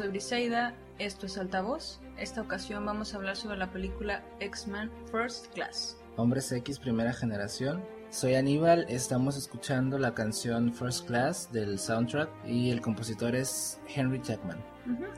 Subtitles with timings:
[0.00, 2.00] soy Briseida, esto es Altavoz.
[2.16, 5.98] Esta ocasión vamos a hablar sobre la película X-Men First Class.
[6.16, 7.82] Hombres X primera generación.
[8.08, 14.22] Soy Aníbal, estamos escuchando la canción First Class del soundtrack y el compositor es Henry
[14.22, 14.56] Jackman.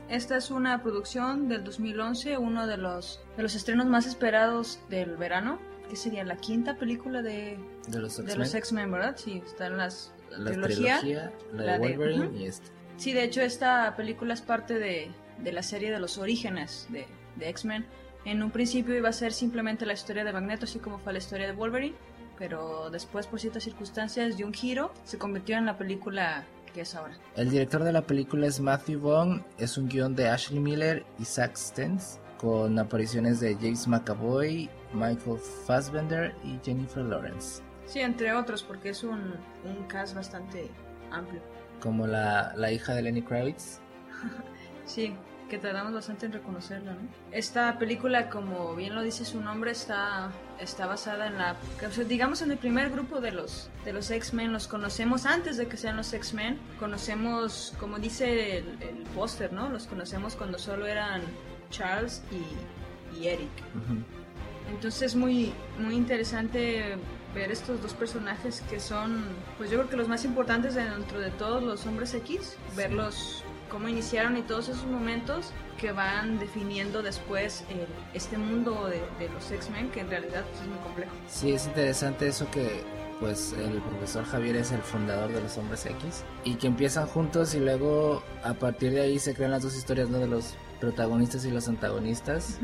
[0.09, 5.15] Esta es una producción del 2011, uno de los, de los estrenos más esperados del
[5.15, 8.19] verano, que sería la quinta película de, De los
[8.53, 8.91] X-Men.
[8.91, 9.15] ¿verdad?
[9.15, 10.99] Sí, está en las, la, la trilogía.
[10.99, 12.35] trilogía, la, la de de- Wolverine ujú.
[12.35, 12.67] y esta.
[13.03, 17.05] Sí, de hecho esta película es parte de, de la serie de los orígenes de,
[17.35, 17.85] de X-Men.
[18.23, 21.19] En un principio iba a ser simplemente la historia de Magneto, así como fue la
[21.19, 21.97] historia de Wolverine,
[22.37, 26.95] pero después por ciertas circunstancias de un giro se convirtió en la película que es
[26.95, 27.17] ahora.
[27.35, 31.25] El director de la película es Matthew Vaughn, es un guion de Ashley Miller y
[31.25, 38.63] Zack Stentz, con apariciones de James McAvoy, Michael Fassbender y Jennifer Lawrence, Sí, entre otros,
[38.63, 39.33] porque es un,
[39.65, 40.69] un cast bastante
[41.11, 41.41] amplio.
[41.83, 43.79] Como la, la hija de Lenny Kravitz.
[44.85, 45.15] Sí,
[45.49, 46.99] que tardamos bastante en reconocerla, ¿no?
[47.31, 51.55] Esta película, como bien lo dice su nombre, está, está basada en la...
[51.87, 55.55] o sea, digamos en el primer grupo de los, de los X-Men, los conocemos antes
[55.55, 59.69] de que sean los X-Men, conocemos, como dice el, el póster, ¿no?
[59.69, 61.21] Los conocemos cuando solo eran
[61.69, 63.49] Charles y, y Eric.
[63.73, 64.03] Ujú.
[64.69, 66.97] Entonces es muy, muy interesante
[67.33, 69.23] ver estos dos personajes que son,
[69.57, 73.87] pues yo creo que los más importantes dentro de todos los hombres X, verlos cómo
[73.89, 79.49] iniciaron y todos esos momentos que van definiendo después el- este mundo de, de los
[79.51, 81.11] X-Men, que en realidad pues, es muy complejo.
[81.27, 82.83] Sí, es interesante eso que
[83.19, 87.55] pues el profesor Javier es el fundador de los hombres X y que empiezan juntos
[87.55, 90.19] y luego a partir de ahí se crean las dos historias ¿no?
[90.19, 92.59] de los protagonistas y los antagonistas,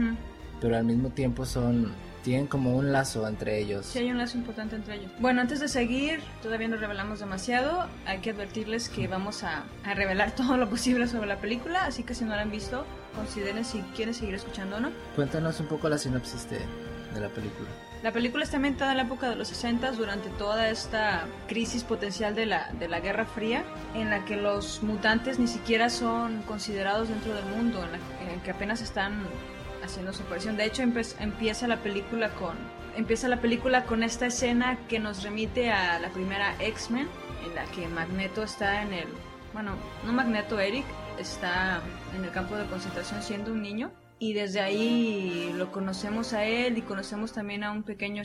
[0.59, 1.93] pero al mismo tiempo son
[2.23, 3.85] tienen como un lazo entre ellos.
[3.85, 5.11] Sí, hay un lazo importante entre ellos.
[5.19, 7.87] Bueno, antes de seguir, todavía no revelamos demasiado.
[8.05, 12.03] Hay que advertirles que vamos a, a revelar todo lo posible sobre la película, así
[12.03, 12.85] que si no la han visto,
[13.15, 14.91] consideren si quieren seguir escuchando o no.
[15.15, 16.59] Cuéntanos un poco la sinopsis de,
[17.13, 17.69] de la película.
[18.01, 22.33] La película está ambientada en la época de los 60 durante toda esta crisis potencial
[22.33, 27.09] de la, de la Guerra Fría, en la que los mutantes ni siquiera son considerados
[27.09, 29.23] dentro del mundo, en, la, en que apenas están
[29.83, 30.57] haciendo su aparición.
[30.57, 32.57] De hecho, empieza la película con
[32.95, 37.07] empieza la película con esta escena que nos remite a la primera X-Men,
[37.45, 39.07] en la que Magneto está en el,
[39.53, 39.75] bueno,
[40.05, 40.85] no Magneto, Eric
[41.17, 41.81] está
[42.15, 46.77] en el campo de concentración siendo un niño y desde ahí lo conocemos a él
[46.77, 48.23] y conocemos también a un pequeño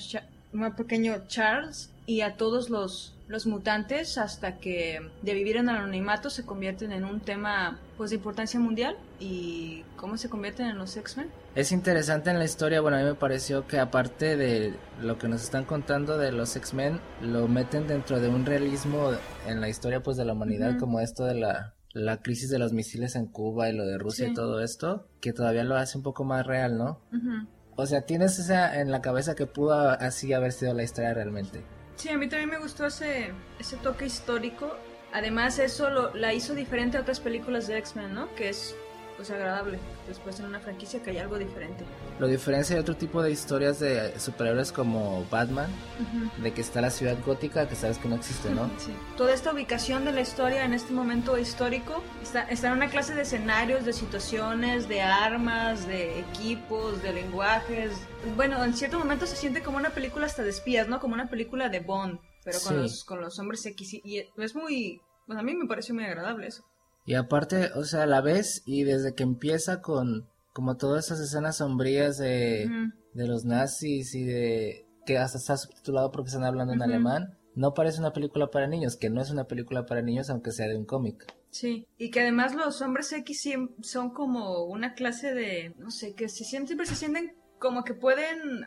[0.55, 6.29] un pequeño Charles y a todos los los mutantes hasta que de vivir en anonimato
[6.29, 10.95] se convierten en un tema pues de importancia mundial y cómo se convierten en los
[10.99, 11.31] X-Men.
[11.55, 15.29] Es interesante en la historia, bueno, a mí me pareció que aparte de lo que
[15.29, 19.13] nos están contando de los X-Men, lo meten dentro de un realismo
[19.47, 22.75] en la historia pues de la humanidad, como esto de la, la crisis de los
[22.75, 24.33] misiles en Cuba y lo de Rusia Sí.
[24.33, 27.01] y todo esto, que todavía lo hace un poco más real, ¿no?
[27.11, 27.49] Ujú.
[27.77, 31.63] O sea, tienes esa en la cabeza que pudo así haber sido la historia realmente.
[31.97, 34.77] Sí, a mí también me gustó ese, ese toque histórico.
[35.13, 38.35] Además, eso lo, la hizo diferente a otras películas de X-Men, ¿no?
[38.35, 38.75] Que es
[39.17, 39.79] pues agradable
[40.09, 41.85] después en una franquicia que hay algo diferente.
[42.19, 45.71] Lo diferencia de otro tipo de historias de superhéroes como Batman,
[46.01, 46.43] Ujú.
[46.43, 48.69] de que está la ciudad gótica, que sabes que no existe, ¿no?
[48.79, 48.93] Sí.
[49.17, 53.15] Toda esta ubicación de la historia en este momento histórico está, está en una clase
[53.15, 57.93] de escenarios, de situaciones, de armas, de equipos, de lenguajes.
[58.37, 60.99] Bueno, en cierto momento se siente como una película hasta de espías, ¿no?
[61.01, 62.83] Como una película de Bond, pero con, Sí.
[62.83, 63.95] los, con los hombres X.
[63.95, 65.01] Y, es muy...
[65.27, 66.65] Bueno, a mí me pareció muy agradable eso.
[67.05, 71.57] Y aparte, o sea, la ves y desde que empieza con como todas esas escenas
[71.57, 72.71] sombrías de,
[73.13, 77.75] de los nazis y de que hasta está subtitulado porque están hablando en alemán, no
[77.75, 80.77] parece una película para niños, que no es una película para niños aunque sea de
[80.77, 81.27] un cómic.
[81.51, 83.49] Sí, y que además los hombres X
[83.83, 87.95] son como una clase de, no sé, que se sienten, siempre se sienten como que
[87.95, 88.63] pueden,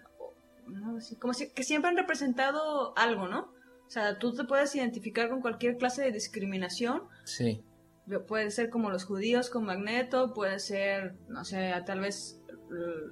[0.68, 3.52] no, como si, que siempre han representado algo, ¿no?
[3.86, 7.04] O sea, tú te puedes identificar con cualquier clase de discriminación.
[7.24, 7.64] Sí.
[8.28, 12.42] Puede ser como los judíos con Magneto, puede ser, no sé, tal vez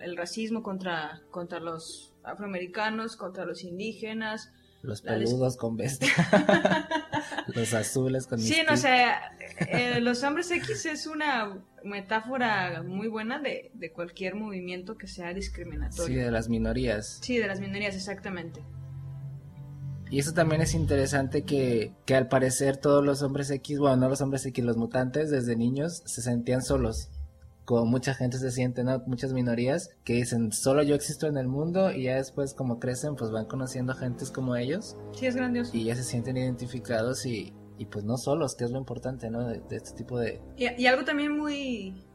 [0.01, 4.51] el racismo contra, contra los afroamericanos, contra los indígenas.
[4.81, 6.09] Los peludos con bestia.
[7.47, 9.05] los azules con Sí, no sé,
[9.67, 15.33] eh, los hombres X es una metáfora muy buena de, de cualquier movimiento que sea
[15.33, 16.05] discriminatorio.
[16.05, 17.19] Sí, de las minorías.
[17.21, 18.61] Sí, de las minorías, exactamente.
[20.09, 24.09] Y eso también es interesante que, que al parecer todos los hombres X, bueno, no
[24.09, 27.09] los hombres X, los mutantes desde niños se sentían solos.
[27.65, 29.01] Como mucha gente se siente, ¿no?
[29.07, 33.15] Muchas minorías que dicen, solo yo existo en el mundo y ya después como crecen,
[33.15, 34.95] pues van conociendo gentes como ellos.
[35.13, 35.75] Sí, es grandioso.
[35.75, 39.47] Y ya se sienten identificados y, y pues no solos, que es lo importante, ¿no?
[39.47, 40.41] De, este tipo de...
[40.57, 42.05] Y, y algo también muy,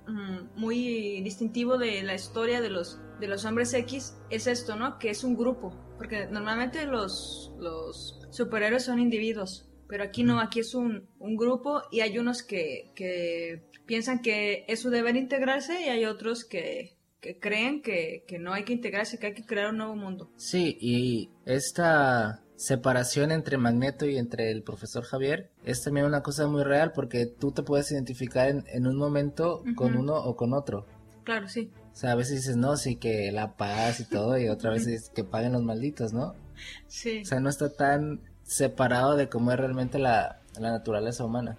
[0.56, 4.98] muy distintivo de la historia de los, de los hombres X es esto, ¿no?
[4.98, 5.72] Que es un grupo.
[5.98, 11.82] Porque normalmente los, los superhéroes son individuos, pero aquí no, aquí es un, un grupo
[11.90, 16.96] y hay unos que, que, piensan que es su deber integrarse y hay otros que,
[17.20, 20.30] que creen que, que, no hay que integrarse, que hay que crear un nuevo mundo.
[20.36, 26.46] Sí, y esta separación entre Magneto y entre el profesor Javier es también una cosa
[26.46, 30.54] muy real porque tú te puedes identificar en, en un momento con uno o con
[30.54, 30.86] otro.
[31.24, 31.70] Claro, sí.
[31.92, 34.86] O sea, a veces dices, no, sí, que la paz y todo, y otra vez
[34.86, 36.34] dices que paguen los malditos, ¿no?
[36.86, 37.22] Sí.
[37.22, 41.56] O sea, no está tan separado de cómo es realmente la, la naturaleza humana.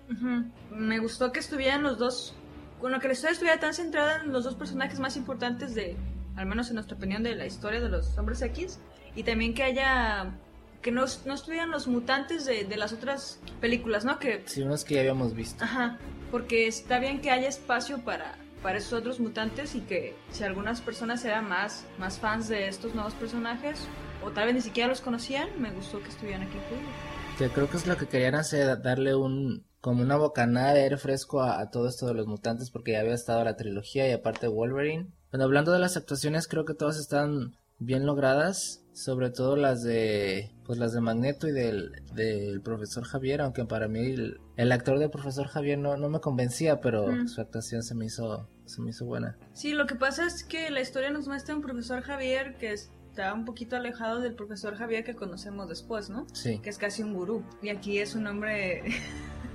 [0.71, 2.33] Me gustó que estuvieran los dos,
[2.79, 5.95] bueno, que la historia estuviera tan centrada en los dos personajes más importantes de,
[6.35, 8.79] al menos en nuestra opinión, de la historia de los hombres X,
[9.15, 10.33] y también que haya
[10.81, 14.17] que no, no estuvieran los mutantes de, de, las otras películas, ¿no?
[14.17, 15.63] Que, sí, unos que ya habíamos visto.
[15.63, 15.99] Ajá,
[16.31, 20.81] porque está bien que haya espacio para, para esos otros mutantes y que si algunas
[20.81, 23.87] personas eran más, más fans de estos nuevos personajes
[24.23, 26.93] o tal vez ni siquiera los conocían, me gustó que estuvieran aquí incluidos.
[27.37, 30.97] Que creo que es lo que querían hacer, darle un como una bocanada de aire
[30.97, 34.11] fresco a, a, todo esto de los mutantes porque ya había estado la trilogía y
[34.11, 35.07] aparte Wolverine.
[35.31, 40.51] Bueno, hablando de las actuaciones, creo que todas están bien logradas, sobre todo las de
[40.65, 44.99] pues las de Magneto y del, del profesor Javier, aunque para mí el, el actor
[44.99, 47.27] del profesor Javier no, no me convencía, pero mm.
[47.27, 49.37] su actuación se me hizo se me hizo buena.
[49.53, 53.33] Sí, lo que pasa es que la historia nos muestra un profesor Javier que está
[53.33, 56.25] un poquito alejado del profesor Javier que conocemos después, ¿no?
[56.33, 56.59] Sí.
[56.59, 57.43] Que es casi un gurú.
[57.61, 58.83] Y aquí es un hombre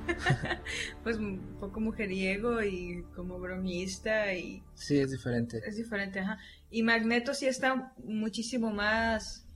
[1.02, 4.62] pues un poco mujeriego y como bromista y...
[4.74, 5.62] Sí, es diferente.
[5.66, 6.38] Es diferente, ajá.
[6.70, 9.46] Y Magneto sí está muchísimo más...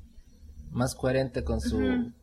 [0.71, 1.79] Más coherente con su...
[1.79, 2.15] Uh -huh.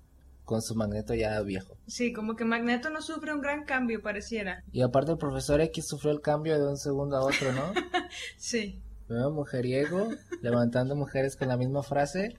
[0.46, 1.78] Con su Magneto ya viejo.
[1.88, 4.64] Sí, como que Magneto no sufre un gran cambio, pareciera.
[4.72, 7.74] Y aparte el profesor X sufrió el cambio de un segundo a otro, ¿no?
[8.38, 8.82] sí.
[9.10, 10.08] Veo mujeriego,
[10.42, 12.38] levantando mujeres con la misma frase,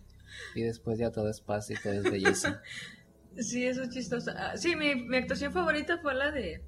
[0.54, 2.62] y después ya todo es paz y todo es belleza.
[3.40, 4.32] Sí, eso es chistoso.
[4.36, 6.64] Ah, sí, mi, mi, actuación favorita fue la de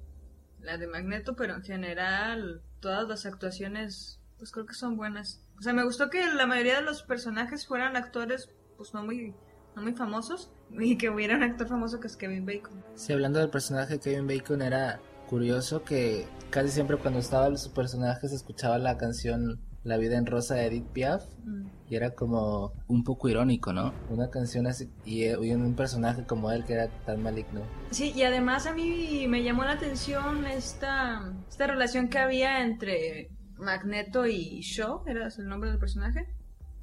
[0.61, 5.44] la de Magneto, pero en general todas las actuaciones pues creo que son buenas.
[5.58, 8.48] O sea, me gustó que la mayoría de los personajes fueran actores
[8.78, 9.34] pues no muy
[9.76, 12.82] no muy famosos y que hubiera un actor famoso que es Kevin Bacon.
[12.94, 14.98] Sí, hablando del personaje de Kevin Bacon era
[15.28, 20.26] curioso que casi siempre cuando estaba su personaje se escuchaba la canción la vida en
[20.26, 21.66] rosa de Edith Piaf mm.
[21.88, 23.94] y era como un poco irónico, ¿no?
[24.11, 27.62] Una canción así y, y, un personaje como él que era tan maligno.
[27.90, 33.30] Sí, y además a mí me llamó la atención esta, esta relación que había entre
[33.61, 36.26] Magneto y Shaw, era el nombre del personaje.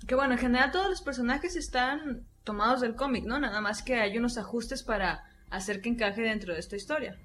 [0.06, 3.40] Que bueno, en general todos los personajes están tomados del cómic, ¿no?
[3.40, 7.18] Nada más que hay unos ajustes para hacer que encaje dentro de esta historia.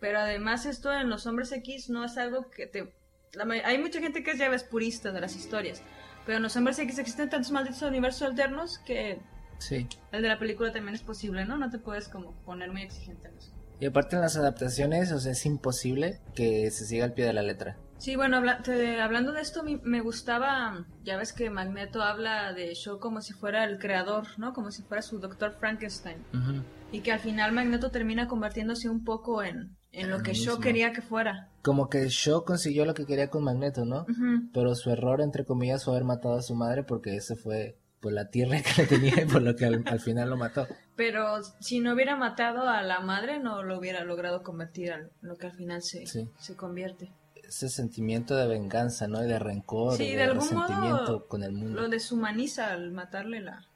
[0.00, 2.92] Pero además esto en los hombres X no es algo que te
[3.34, 5.82] la, hay mucha gente que es ya ves purista de las historias,
[6.26, 9.20] pero en los hombres X existen tantos malditos universos alternos que
[9.58, 9.86] sí.
[10.12, 11.56] el de la película también es posible, ¿no?
[11.56, 13.52] No te puedes como poner muy exigente en eso.
[13.80, 17.32] Y aparte en las adaptaciones, o sea, es imposible que se siga al pie de
[17.32, 17.76] la letra.
[17.96, 22.72] Sí, bueno, habla te, hablando de esto, me gustaba, ya ves que Magneto habla de
[22.74, 24.54] Shaw como si fuera el creador, ¿no?
[24.54, 26.16] Como si fuera su doctor Frankenstein.
[26.32, 26.62] Uh -huh.
[26.92, 30.92] Y que al final Magneto termina convirtiéndose un poco en, en lo que Shaw quería
[30.92, 31.50] que fuera.
[31.62, 34.00] Como que Shaw consiguió lo que quería con Magneto, ¿no?
[34.02, 34.50] Uh -huh.
[34.54, 38.14] Pero su error, entre comillas, fue haber matado a su madre porque ese fue pues
[38.14, 40.66] la tierra que le tenía y por lo que al, al, final lo mató.
[40.96, 45.36] Pero si no hubiera matado a la madre, no lo hubiera logrado convertir en lo
[45.36, 46.28] que al final se, sí.
[46.38, 47.12] se convierte.
[47.42, 49.24] Ese sentimiento de venganza, ¿no?
[49.24, 51.80] Y de rencor, sí, y de, de algún resentimiento modo con el mundo.
[51.80, 53.66] Lo deshumaniza al matarle la,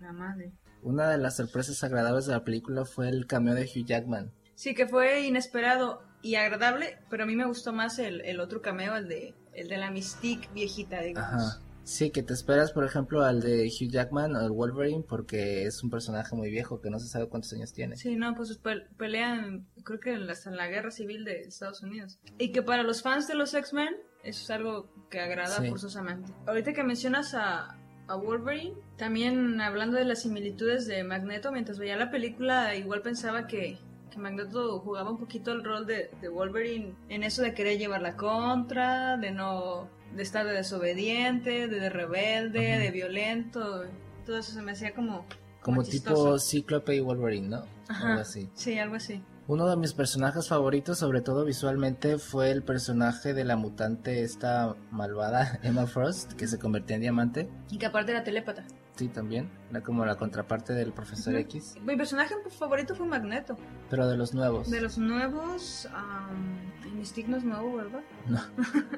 [0.00, 0.52] la madre.
[0.82, 4.32] una de las sorpresas agradables de la película fue el cameo de Hugh Jackman.
[4.54, 8.60] Sí, que fue inesperado y agradable, pero a mí me gustó más el, el otro
[8.60, 11.58] cameo, el de, el de la Mystique viejita, digamos.
[11.58, 11.67] Ajá.
[11.88, 15.82] Sí, que te esperas, por ejemplo, al de Hugh Jackman o el Wolverine, porque es
[15.82, 17.96] un personaje muy viejo que no se sabe cuántos años tiene.
[17.96, 22.18] Sí, no, pues pe- pelean, creo que hasta en la guerra civil de Estados Unidos.
[22.36, 25.70] Y que para los fans de los X-Men, eso es algo que agrada Sí.
[25.70, 26.30] forzosamente.
[26.46, 31.96] Ahorita que mencionas a, a Wolverine, también hablando de las similitudes de Magneto, mientras veía
[31.96, 33.78] la película, igual pensaba que,
[34.10, 38.02] que Magneto jugaba un poquito el rol de, de Wolverine en eso de querer llevar
[38.02, 43.84] la contra, de no de estar de desobediente, de, de rebelde, de violento.
[44.26, 45.24] Todo eso se me hacía como...
[45.62, 46.24] Como chistoso.
[46.24, 47.62] tipo Cíclope y Wolverine, ¿no?
[47.88, 48.10] Ajá.
[48.10, 48.48] Algo así.
[48.54, 49.22] Sí, algo así.
[49.48, 54.76] Uno de mis personajes favoritos, sobre todo visualmente, fue el personaje de la mutante esta
[54.90, 57.48] malvada, Emma Frost, que se convertía en diamante.
[57.70, 58.64] Y que aparte era telépata.
[58.96, 59.50] Sí, también.
[59.70, 61.34] Era como la contraparte del Profesor.
[61.36, 63.56] X, Mi personaje favorito fue Magneto.
[63.88, 64.70] pero de los nuevos.
[64.70, 68.00] De los nuevos, um, Mystique no es nuevo, ¿verdad?
[68.26, 68.40] No,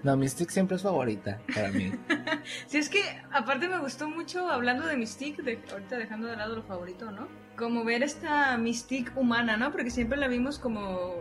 [0.02, 1.92] no, Mystique siempre es favorita para mí.
[2.66, 3.00] Sí, es que
[3.32, 7.28] aparte me gustó mucho, hablando de Mystique, de, ahorita dejando de lado lo favorito, ¿no?
[7.56, 9.70] Como ver esta Mystique humana, ¿no?
[9.70, 11.16] Porque siempre la vimos como,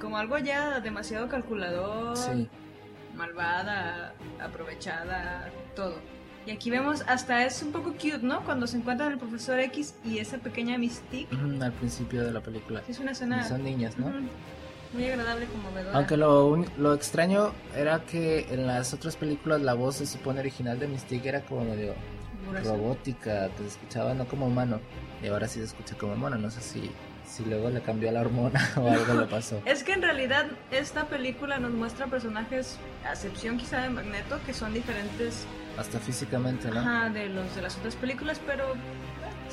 [0.00, 2.48] como algo ya demasiado calculador, Sí,
[3.14, 5.96] malvada, aprovechada, todo.
[6.46, 8.44] Y aquí vemos, hasta es un poco cute, ¿no?
[8.44, 11.34] Cuando se encuentran el profesor X y esa pequeña Mystique.
[11.62, 12.82] al principio de la película.
[12.88, 14.12] Es una escena Son niñas, ¿no?
[14.94, 15.96] Muy agradable como vedora.
[15.96, 20.78] Aunque lo, lo extraño era que en las otras películas la voz se supone original
[20.78, 21.94] de Mystique era como medio
[22.62, 24.80] robótica, que se escuchaba no como humano.
[25.22, 26.36] Y ahora sí se escucha como humano.
[26.36, 26.90] No sé si,
[27.26, 29.60] si luego le cambió la hormona o algo le pasó.
[29.64, 34.54] Es que en realidad esta película nos muestra personajes, a excepción quizá de Magneto, que
[34.54, 35.46] son diferentes
[35.78, 36.80] Hasta físicamente, ¿no?
[36.80, 38.74] ajá, de los de las otras películas, pero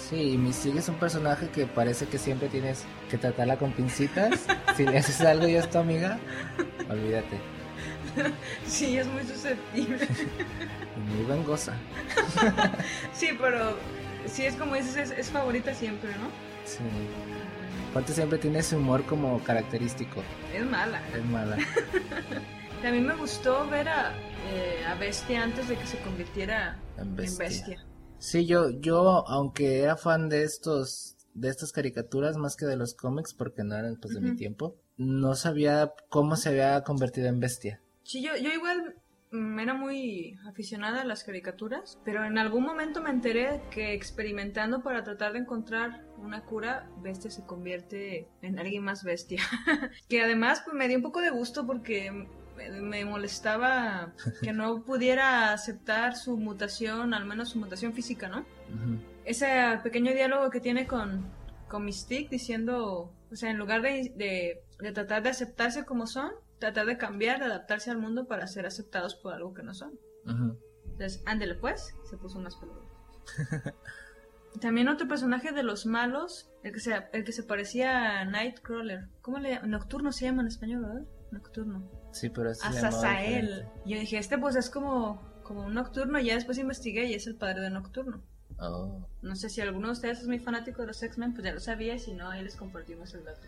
[0.09, 4.45] Sí, y Mystique es un personaje que parece que siempre tienes que tratarla con pincitas.
[4.75, 6.19] si le haces algo y es tu amiga,
[6.89, 7.39] olvídate.
[8.67, 10.07] sí, es muy susceptible.
[11.01, 11.73] Muy vengosa.
[13.11, 13.75] sí, pero
[14.27, 16.27] sí es como dices, es, es favorita siempre, ¿no?
[16.63, 16.83] Sí.
[17.89, 20.21] Aparte siempre tiene ese humor como característico.
[20.53, 21.01] Es mala.
[21.15, 21.57] Es mala.
[22.85, 24.13] A mí me gustó ver a,
[24.51, 27.83] eh, a Bestia antes de que se convirtiera En en bestia.
[28.21, 32.93] Sí, yo, yo, aunque era fan de estos, de estas caricaturas más que de los
[32.93, 37.39] cómics, porque no eran pues de mi tiempo, no sabía cómo se había convertido en
[37.39, 37.81] bestia.
[38.03, 38.95] Sí, yo, yo igual
[39.31, 44.83] mm, era muy aficionada a las caricaturas, pero en algún momento me enteré que experimentando
[44.83, 49.41] para tratar de encontrar una cura, Bestia se convierte en alguien más bestia.
[50.09, 52.27] que además pues, me dio un poco de gusto porque
[52.81, 58.45] me, molestaba que no pudiera aceptar su mutación, al menos su mutación física, ¿no?
[59.25, 61.25] Ese pequeño diálogo que tiene con,
[61.67, 66.31] con Mystique diciendo, o sea, en lugar de, de, de tratar de aceptarse como son,
[66.59, 69.99] tratar de cambiar, de adaptarse al mundo para ser aceptados por algo que no son.
[70.85, 72.85] Entonces, ándele pues, se puso más peludo.
[74.61, 79.07] También otro personaje de los malos, el que se, el que se parecía a Nightcrawler.
[79.21, 79.71] ¿Cómo le llaman?
[79.71, 81.07] Nocturno se llama en español, ¿verdad?
[81.31, 81.89] Nocturno.
[82.11, 83.47] Sí, pero Azazael.
[83.47, 83.71] diferente.
[83.85, 87.27] Yo dije, este pues es como, como un nocturno, y ya después investigué y es
[87.27, 88.21] el padre de Nocturno.
[88.59, 89.07] Oh.
[89.21, 91.59] No sé si alguno de ustedes es muy fanático de los X-Men, pues ya lo
[91.59, 93.41] sabía, y si no, ahí les compartimos el dato.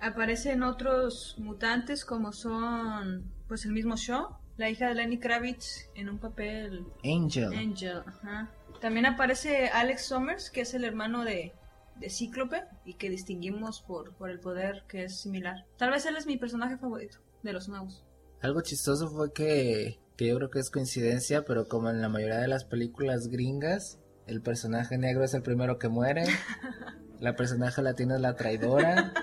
[0.00, 6.08] Aparecen otros mutantes como son, pues el mismo Shaw, la hija de Lenny Kravitz en
[6.08, 7.52] un papel Angel.
[7.52, 8.02] Angel.
[8.04, 8.50] Ajá.
[8.80, 11.52] También aparece Alex Summers, que es el hermano de,
[11.96, 15.64] de Cíclope y que distinguimos por, por el poder que es similar.
[15.78, 18.04] Tal vez él es mi personaje favorito de los nuevos.
[18.40, 22.38] Algo chistoso fue que, que yo creo que es coincidencia, pero como en la mayoría
[22.38, 26.24] de las películas gringas, el personaje negro es el primero que muere,
[27.20, 29.12] la personaje latina es la traidora.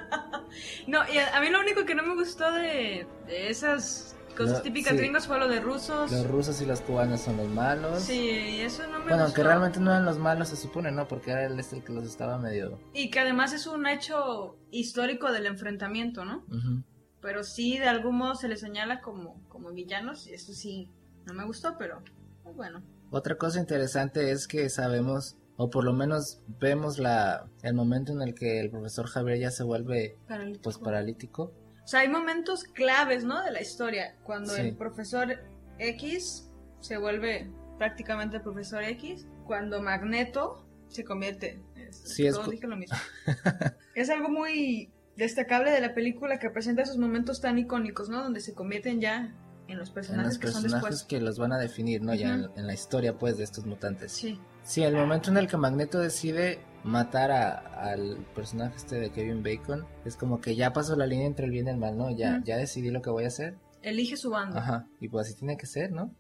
[0.88, 4.58] No, y a, a mí lo único que no me gustó de, de esas cosas
[4.58, 4.98] No, típicas sí.
[4.98, 6.12] gringas fue lo de rusos.
[6.12, 8.02] Los rusos y los cubanos son los malos.
[8.02, 9.24] Sí, y eso no me Bueno, gustó.
[9.26, 11.08] aunque realmente no eran los malos, se supone, ¿no?
[11.08, 12.80] Porque era él este el que los estaba medio...
[12.94, 16.44] Y que además es un hecho histórico del enfrentamiento, ¿no?
[16.48, 16.84] Ujú.
[17.22, 20.90] Pero sí, de algún modo se les señala como, como villanos, y eso sí,
[21.26, 22.02] no me gustó, pero
[22.44, 22.82] pues bueno.
[23.12, 28.22] Otra cosa interesante es que sabemos, o por lo menos vemos la el momento en
[28.22, 30.64] el que el profesor Javier ya se vuelve Paralítico.
[30.64, 31.54] pues paralítico.
[31.84, 33.44] O sea, hay momentos claves, ¿no?
[33.44, 34.16] De la historia.
[34.24, 34.62] Cuando Sí.
[34.62, 35.40] el profesor
[35.80, 36.48] X
[36.82, 39.26] se vuelve prácticamente el profesor X.
[39.46, 41.60] Cuando Magneto se convierte.
[41.76, 42.96] Es, Sí, es todos cu- dije lo mismo.
[43.96, 48.24] es algo muy destacable de la película que presenta esos momentos tan icónicos, ¿no?
[48.24, 49.36] Donde se convierten ya
[49.68, 51.08] en los en personajes, los que son personajes después.
[51.08, 52.16] que los van a definir, ¿no?
[52.16, 54.12] Ya en, en la historia, pues, de estos mutantes.
[54.14, 57.58] Sí, Sí, el momento en el que Magneto decide matar a-
[57.92, 61.52] al personaje este de Kevin Bacon, es como que ya pasó la línea entre el
[61.52, 62.12] bien y el mal, ¿no?
[62.16, 63.58] Ya, ya decidí lo que voy a hacer.
[63.82, 64.58] elige su bando.
[64.58, 66.14] Ajá, y pues así tiene que ser, ¿no?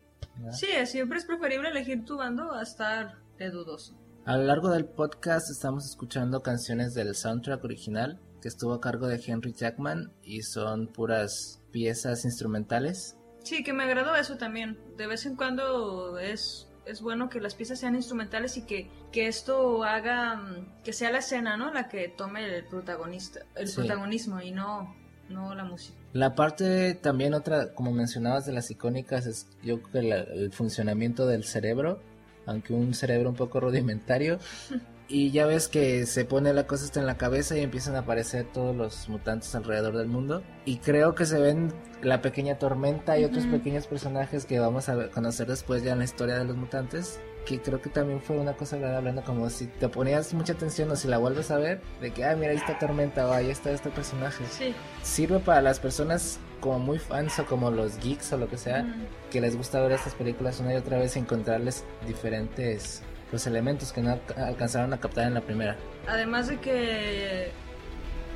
[0.51, 3.95] Sí, siempre es preferible elegir tu bando a estar de dudoso.
[4.25, 9.07] A lo largo del podcast estamos escuchando canciones del soundtrack original que estuvo a cargo
[9.07, 13.15] de Henry Jackman y son puras piezas instrumentales.
[13.43, 14.77] Sí, que me agradó eso también.
[14.97, 19.27] De vez en cuando es, es bueno que las piezas sean instrumentales y que, que
[19.27, 21.73] esto haga mm, que sea la escena, ¿no?
[21.73, 23.75] La que tome el protagonista, el Sí.
[23.75, 24.93] protagonismo y no,
[25.29, 25.97] no la música.
[26.13, 30.51] La parte también otra, como mencionabas, de las icónicas es yo creo que la- el
[30.51, 32.01] funcionamiento del cerebro,
[32.45, 34.39] aunque un cerebro un poco rudimentario.
[35.11, 37.99] Y ya ves que se pone la cosa hasta en la cabeza y empiezan a
[37.99, 40.43] aparecer todos los mutantes alrededor del mundo.
[40.65, 41.73] Y creo que se ven
[42.03, 43.53] la pequeña tormenta y otros Ujú.
[43.57, 47.19] pequeños personajes que vamos a conocer después ya en la historia de los mutantes.
[47.47, 49.23] Que creo que también fue una cosa agradable, ¿no?
[49.23, 52.35] Como si te ponías mucha atención o si la vuelves a ver, de que, ah,
[52.35, 54.75] mira, ahí está Tormenta o ahí está este personaje Sí.
[55.01, 58.83] sirve para las personas como muy fans o como los geeks o lo que sea
[58.83, 59.05] Mm.
[59.31, 63.01] que les gusta ver estas películas una y otra vez y encontrarles diferentes
[63.31, 65.75] los elementos que no alca- alcanzaron a captar en la primera
[66.07, 67.51] Además de que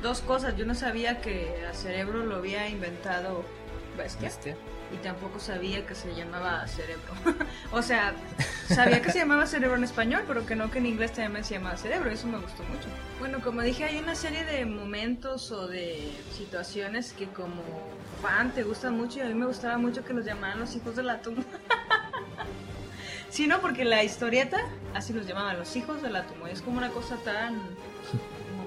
[0.02, 3.44] dos cosas, yo no sabía que a Cerebro lo había inventado
[4.92, 7.12] y tampoco sabía que se llamaba Cerebro.
[7.72, 8.12] o sea,
[8.68, 11.54] sabía que se llamaba Cerebro en español, pero que no que en inglés también se
[11.54, 12.88] llamaba Cerebro, eso me gustó mucho.
[13.18, 17.62] Bueno, como dije, hay una serie de momentos o de situaciones que como
[18.22, 20.94] fan te gustan mucho y a mí me gustaba mucho que los llamaran los hijos
[20.96, 21.42] de la tumba.
[23.34, 24.58] Sí, no, porque la historieta,
[24.94, 26.48] así los llamaban, los hijos de la tumba.
[26.52, 27.56] Es como una cosa tan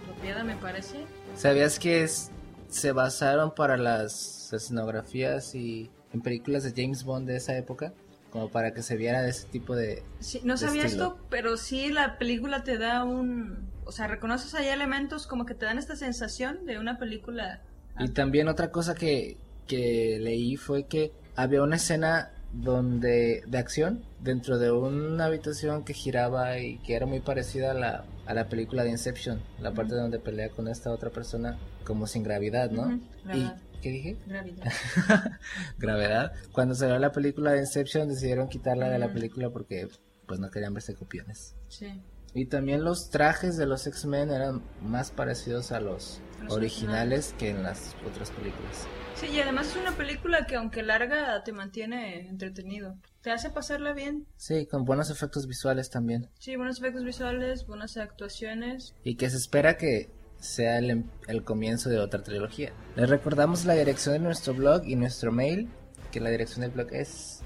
[0.03, 1.05] apropiada, me parece.
[1.37, 2.31] ¿Sabías que es-
[2.67, 7.93] se basaron para las escenografías y en películas de James Bond de esa época?
[8.29, 10.03] Como para que se viera de ese tipo de...
[10.19, 11.03] Sí, no de sabía estilo.
[11.05, 13.69] esto, pero sí la película te da un...
[13.85, 17.61] O sea, reconoces ahí elementos como que te dan esta sensación de una película...
[17.99, 24.03] Y también otra cosa que, que leí fue que había una escena donde de acción
[24.19, 28.49] dentro de una habitación que giraba y que era muy parecida a la, a la
[28.49, 32.99] película de Inception, la parte donde pelea con esta otra persona como sin gravedad, ¿no?
[33.23, 33.61] Gravedad.
[33.73, 34.17] ¿Y qué dije?
[34.25, 34.71] Gravedad.
[35.77, 36.33] gravedad.
[36.51, 39.87] Cuando salió la película de Inception decidieron quitarla de la película porque
[40.27, 41.55] pues no querían verse copiones.
[41.69, 42.01] Sí.
[42.33, 47.49] Y también los trajes de los X-Men eran más parecidos a los Los originales que
[47.49, 48.87] en las otras películas.
[49.15, 52.95] Sí, y además es una película que aunque larga te mantiene entretenido.
[53.27, 54.25] Te hace pasarla bien.
[54.37, 56.29] Sí, con buenos efectos visuales también.
[56.39, 58.95] Sí, buenos efectos visuales, buenas actuaciones.
[59.03, 60.09] Y que se espera que
[60.39, 62.71] sea el, em- el comienzo de otra trilogía.
[62.95, 65.67] Les recordamos la dirección de nuestro blog y nuestro mail,
[66.09, 67.41] que la dirección del blog es...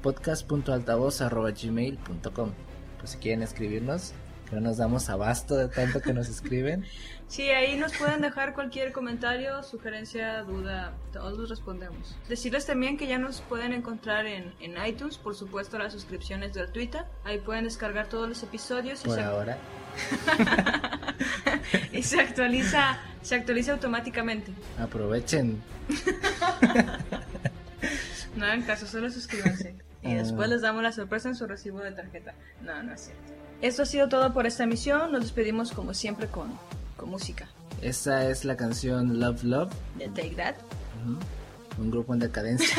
[0.01, 2.51] podcast.altavoz.gmail.com
[2.99, 4.11] Pues si quieren escribirnos,
[4.51, 6.85] no nos damos abasto de tanto que nos escriben.
[7.31, 12.17] Sí, ahí nos pueden dejar cualquier comentario, sugerencia, duda, todos los respondemos.
[12.27, 16.51] Decirles también que ya nos pueden encontrar en, en iTunes, por supuesto la suscripción es
[16.53, 17.05] gratuita.
[17.23, 19.57] Ahí pueden descargar todos los episodios y, Por se, ahora.
[21.93, 24.51] y se actualiza, se actualiza automáticamente.
[24.77, 25.63] Aprovechen.
[28.35, 29.75] No hagan caso, solo suscríbanse.
[30.03, 30.15] Y Ah.
[30.17, 32.33] después les damos la sorpresa en su recibo de tarjeta.
[32.61, 33.33] No, no es cierto.
[33.61, 35.11] Esto ha sido todo por esta emisión.
[35.11, 36.51] Nos despedimos como siempre con,
[36.97, 37.47] con música.
[37.81, 39.71] Esta es la canción Love Love.
[39.97, 40.55] De Take That.
[41.79, 42.75] Un grupo en decadencia.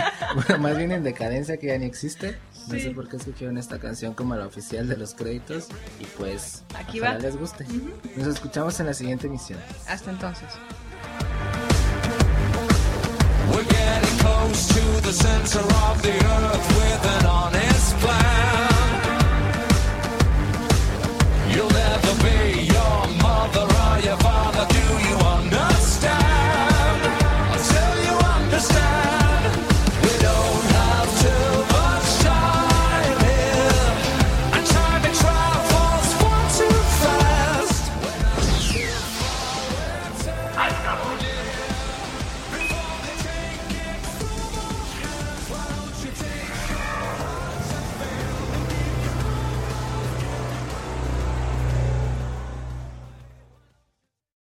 [0.34, 2.38] bueno, más bien en decadencia que ya ni existe.
[2.68, 2.82] No Sí.
[2.82, 5.68] sé por qué escogieron esta canción como la oficial de los créditos.
[5.98, 7.20] Y pues, Aquí ojalá va.
[7.22, 7.66] les guste.
[8.16, 9.58] Nos escuchamos en la siguiente emisión.
[9.88, 10.48] Hasta entonces.
[13.50, 18.59] We're getting close to the center of the earth with an honest plan.